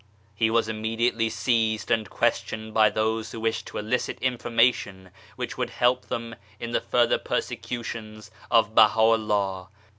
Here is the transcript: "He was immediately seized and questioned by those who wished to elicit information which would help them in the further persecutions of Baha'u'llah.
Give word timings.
"He 0.33 0.49
was 0.49 0.67
immediately 0.67 1.29
seized 1.29 1.91
and 1.91 2.09
questioned 2.09 2.73
by 2.73 2.89
those 2.89 3.31
who 3.31 3.39
wished 3.39 3.67
to 3.67 3.77
elicit 3.77 4.17
information 4.19 5.11
which 5.35 5.59
would 5.59 5.69
help 5.69 6.05
them 6.07 6.35
in 6.59 6.71
the 6.71 6.81
further 6.81 7.19
persecutions 7.19 8.31
of 8.49 8.73
Baha'u'llah. 8.73 9.69